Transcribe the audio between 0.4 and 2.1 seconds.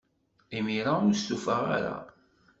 Imir-a, ur stufaɣ ara.